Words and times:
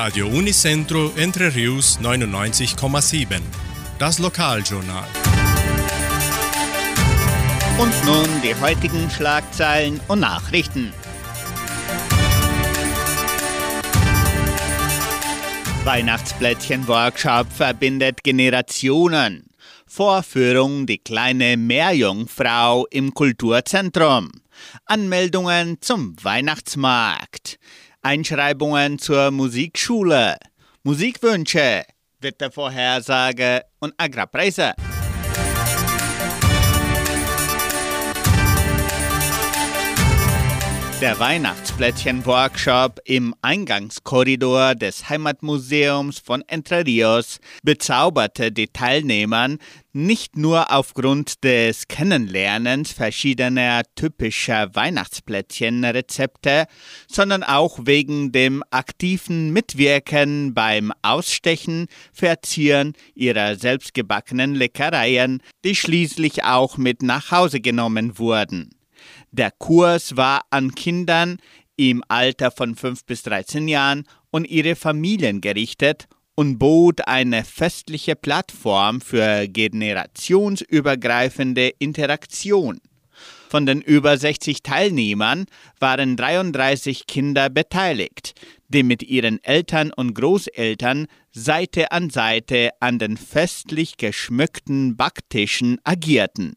Radio 0.00 0.28
Unicentro 0.28 1.12
Entre 1.16 1.52
Rius 1.52 1.98
99,7. 2.00 3.40
Das 3.98 4.20
Lokaljournal. 4.20 5.08
Und 7.80 8.04
nun 8.06 8.28
die 8.44 8.54
heutigen 8.54 9.10
Schlagzeilen 9.10 10.00
und 10.06 10.20
Nachrichten. 10.20 10.92
Weihnachtsplättchen-Workshop 15.82 17.50
verbindet 17.52 18.22
Generationen. 18.22 19.46
Vorführung 19.84 20.86
Die 20.86 20.98
kleine 20.98 21.56
Meerjungfrau 21.56 22.86
im 22.92 23.12
Kulturzentrum. 23.14 24.30
Anmeldungen 24.84 25.78
zum 25.80 26.14
Weihnachtsmarkt. 26.22 27.58
Einschreibungen 28.02 28.98
zur 28.98 29.30
Musikschule. 29.30 30.36
Musikwünsche. 30.82 31.84
Wettervorhersage 32.20 33.62
und 33.80 33.94
Agrarpreise. 33.96 34.74
Der 41.00 41.20
Weihnachtsplättchen-Workshop 41.20 42.98
im 43.04 43.32
Eingangskorridor 43.40 44.74
des 44.74 45.08
Heimatmuseums 45.08 46.18
von 46.18 46.42
Entre 46.48 46.84
Rios 46.84 47.38
bezauberte 47.62 48.50
die 48.50 48.66
Teilnehmern 48.66 49.58
nicht 49.92 50.36
nur 50.36 50.72
aufgrund 50.72 51.44
des 51.44 51.86
Kennenlernens 51.86 52.90
verschiedener 52.90 53.82
typischer 53.94 54.74
Weihnachtsplättchenrezepte, 54.74 56.66
sondern 57.06 57.44
auch 57.44 57.78
wegen 57.84 58.32
dem 58.32 58.64
aktiven 58.70 59.52
Mitwirken 59.52 60.52
beim 60.52 60.92
Ausstechen, 61.02 61.86
Verzieren 62.12 62.94
ihrer 63.14 63.54
selbstgebackenen 63.54 64.56
Leckereien, 64.56 65.42
die 65.64 65.76
schließlich 65.76 66.42
auch 66.42 66.76
mit 66.76 67.02
nach 67.02 67.30
Hause 67.30 67.60
genommen 67.60 68.18
wurden. 68.18 68.70
Der 69.30 69.50
Kurs 69.50 70.16
war 70.16 70.46
an 70.50 70.74
Kindern 70.74 71.36
im 71.76 72.02
Alter 72.08 72.50
von 72.50 72.74
5 72.74 73.04
bis 73.04 73.22
13 73.22 73.68
Jahren 73.68 74.04
und 74.30 74.48
ihre 74.48 74.74
Familien 74.74 75.40
gerichtet 75.40 76.08
und 76.34 76.58
bot 76.58 77.06
eine 77.06 77.44
festliche 77.44 78.16
Plattform 78.16 79.00
für 79.00 79.46
generationsübergreifende 79.48 81.68
Interaktion. 81.78 82.80
Von 83.48 83.66
den 83.66 83.80
über 83.80 84.18
60 84.18 84.62
Teilnehmern 84.62 85.46
waren 85.80 86.16
33 86.16 87.06
Kinder 87.06 87.48
beteiligt, 87.48 88.34
die 88.68 88.82
mit 88.82 89.02
ihren 89.02 89.42
Eltern 89.42 89.90
und 89.92 90.14
Großeltern 90.14 91.06
Seite 91.32 91.92
an 91.92 92.10
Seite 92.10 92.70
an 92.80 92.98
den 92.98 93.16
festlich 93.16 93.96
geschmückten 93.96 94.96
Backtischen 94.96 95.78
agierten. 95.84 96.56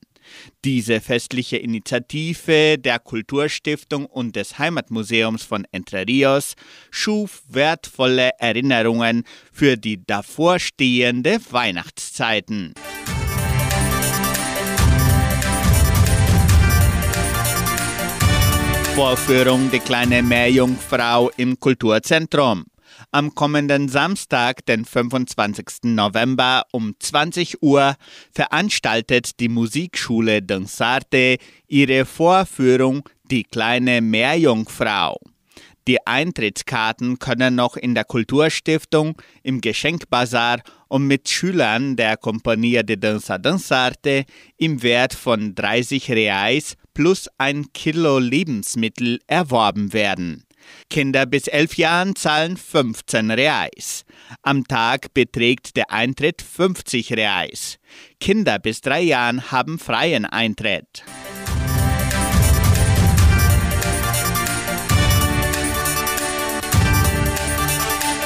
Diese 0.63 1.01
festliche 1.01 1.57
Initiative 1.57 2.77
der 2.77 2.99
Kulturstiftung 2.99 4.05
und 4.05 4.35
des 4.35 4.59
Heimatmuseums 4.59 5.43
von 5.43 5.65
Entre 5.71 6.05
Rios 6.07 6.55
schuf 6.89 7.43
wertvolle 7.49 8.31
Erinnerungen 8.39 9.23
für 9.51 9.77
die 9.77 10.05
davorstehende 10.05 11.39
Weihnachtszeiten. 11.51 12.73
Vorführung 18.95 19.71
Die 19.71 19.79
kleine 19.79 20.21
Meerjungfrau 20.21 21.31
im 21.37 21.59
Kulturzentrum. 21.59 22.65
Am 23.11 23.35
kommenden 23.35 23.89
Samstag, 23.89 24.65
den 24.65 24.85
25. 24.85 25.83
November 25.83 26.63
um 26.71 26.95
20 26.99 27.61
Uhr, 27.61 27.95
veranstaltet 28.33 29.39
die 29.39 29.49
Musikschule 29.49 30.41
Donsarte 30.41 31.37
ihre 31.67 32.05
Vorführung 32.05 33.07
Die 33.23 33.43
kleine 33.43 34.01
Meerjungfrau. 34.01 35.17
Die 35.87 36.05
Eintrittskarten 36.05 37.17
können 37.17 37.55
noch 37.55 37.75
in 37.75 37.95
der 37.95 38.03
Kulturstiftung, 38.03 39.19
im 39.41 39.61
Geschenkbazar 39.61 40.61
und 40.89 41.07
mit 41.07 41.27
Schülern 41.27 41.95
der 41.95 42.17
Compagnia 42.17 42.83
de 42.83 42.97
Danza 42.97 43.39
Danzarte 43.39 44.25
im 44.57 44.83
Wert 44.83 45.13
von 45.13 45.55
30 45.55 46.11
Reais 46.11 46.75
plus 46.93 47.29
ein 47.39 47.73
Kilo 47.73 48.19
Lebensmittel 48.19 49.19
erworben 49.25 49.91
werden. 49.91 50.43
Kinder 50.89 51.25
bis 51.25 51.47
11 51.47 51.77
Jahren 51.77 52.15
zahlen 52.15 52.57
15 52.57 53.31
Reais. 53.31 54.05
Am 54.41 54.65
Tag 54.65 55.13
beträgt 55.13 55.75
der 55.75 55.91
Eintritt 55.91 56.41
50 56.41 57.13
Reais. 57.13 57.77
Kinder 58.19 58.59
bis 58.59 58.81
3 58.81 59.01
Jahren 59.01 59.51
haben 59.51 59.79
freien 59.79 60.25
Eintritt. 60.25 61.03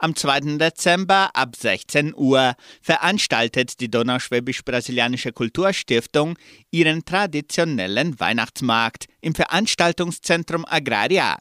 Am 0.00 0.14
2. 0.14 0.58
Dezember 0.58 1.30
ab 1.34 1.56
16 1.56 2.14
Uhr 2.14 2.54
veranstaltet 2.80 3.80
die 3.80 3.90
Donauschwäbisch-Brasilianische 3.90 5.32
Kulturstiftung 5.32 6.38
ihren 6.70 7.04
traditionellen 7.04 8.20
Weihnachtsmarkt 8.20 9.06
im 9.20 9.34
Veranstaltungszentrum 9.34 10.64
Agraria. 10.64 11.36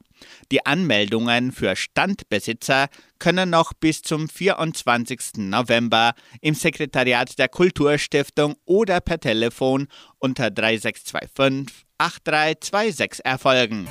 Die 0.52 0.66
Anmeldungen 0.66 1.52
für 1.52 1.76
Standbesitzer 1.76 2.88
können 3.20 3.52
noch 3.52 3.74
bis 3.74 4.02
zum 4.02 4.28
24. 4.28 5.38
November 5.38 6.16
im 6.42 6.56
Sekretariat 6.56 7.38
der 7.38 7.50
Kulturstiftung 7.50 8.56
oder 8.66 9.02
per 9.02 9.20
Telefon 9.20 9.88
unter 10.18 10.50
3625 10.50 11.86
8326 12.00 13.24
erfolgen. 13.24 13.88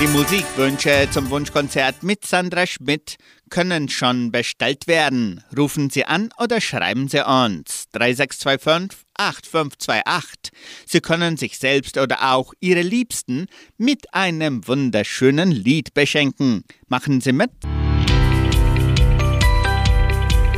Die 0.00 0.06
Musikwünsche 0.06 1.08
zum 1.10 1.28
Wunschkonzert 1.28 2.02
mit 2.02 2.24
Sandra 2.24 2.66
Schmidt 2.66 3.16
können 3.50 3.90
schon 3.90 4.32
bestellt 4.32 4.86
werden. 4.86 5.44
Rufen 5.54 5.90
Sie 5.90 6.06
an 6.06 6.30
oder 6.38 6.62
schreiben 6.62 7.06
Sie 7.06 7.20
uns 7.22 7.84
3625 7.92 8.98
8528. 9.18 10.52
Sie 10.86 11.00
können 11.02 11.36
sich 11.36 11.58
selbst 11.58 11.98
oder 11.98 12.32
auch 12.32 12.54
Ihre 12.60 12.80
Liebsten 12.80 13.44
mit 13.76 14.14
einem 14.14 14.66
wunderschönen 14.66 15.50
Lied 15.50 15.92
beschenken. 15.92 16.64
Machen 16.88 17.20
Sie 17.20 17.32
mit. 17.32 17.50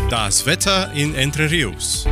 Das 0.08 0.46
Wetter 0.46 0.92
in 0.92 1.16
Entre 1.16 1.50
Rios. 1.50 2.06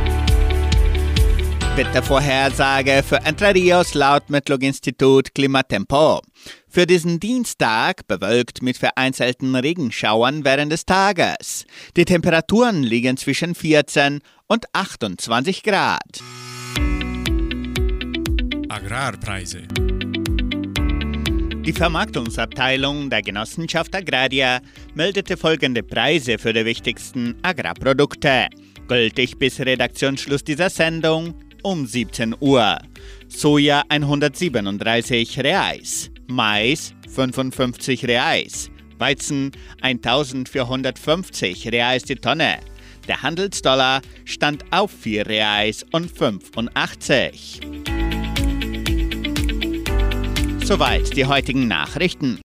Wettervorhersage 1.77 3.01
für 3.01 3.15
Entre 3.23 3.55
Rios 3.55 3.93
laut 3.93 4.29
Metlog-Institut 4.29 5.33
Klimatempo. 5.33 6.21
Für 6.67 6.85
diesen 6.85 7.21
Dienstag 7.21 8.05
bewölkt 8.07 8.61
mit 8.61 8.77
vereinzelten 8.77 9.55
Regenschauern 9.55 10.43
während 10.43 10.73
des 10.73 10.85
Tages. 10.85 11.65
Die 11.95 12.03
Temperaturen 12.03 12.83
liegen 12.83 13.15
zwischen 13.15 13.55
14 13.55 14.19
und 14.47 14.65
28 14.73 15.63
Grad. 15.63 16.19
Agrarpreise. 18.67 19.61
Die 21.65 21.73
Vermarktungsabteilung 21.73 23.09
der 23.09 23.21
Genossenschaft 23.21 23.95
Agraria 23.95 24.59
meldete 24.93 25.37
folgende 25.37 25.83
Preise 25.83 26.37
für 26.37 26.51
die 26.51 26.65
wichtigsten 26.65 27.37
Agrarprodukte. 27.43 28.47
Gültig 28.89 29.39
bis 29.39 29.59
Redaktionsschluss 29.61 30.43
dieser 30.43 30.69
Sendung 30.69 31.33
um 31.63 31.85
17 31.85 32.35
Uhr. 32.39 32.77
Soja 33.27 33.83
137 33.89 35.39
Reais, 35.39 36.11
Mais 36.27 36.93
55 37.07 38.05
Reais, 38.05 38.69
Weizen 38.97 39.51
1450 39.81 41.71
Reais 41.71 42.03
die 42.03 42.15
Tonne. 42.15 42.59
Der 43.07 43.21
Handelsdollar 43.21 44.01
stand 44.25 44.65
auf 44.71 44.91
4 44.91 45.27
Reais 45.27 45.85
und 45.91 46.11
85. 46.11 47.61
Soweit 50.63 51.15
die 51.15 51.25
heutigen 51.25 51.67
Nachrichten. 51.67 52.41